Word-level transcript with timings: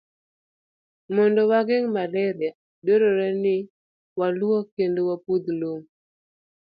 Mondo 1.15 1.41
wageng' 1.51 1.89
malaria, 1.95 2.51
dwarore 2.85 3.29
ni 3.43 3.55
walwok 4.19 4.65
kendo 4.75 5.01
wapudh 5.09 5.47
lum. 5.59 5.81